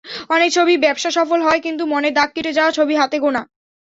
[0.29, 3.41] অনেক ছবিই ব্যবসাসফল হয়, কিন্তু মনে দাগ কেটে যাওয়া ছবি হাতে গোনা।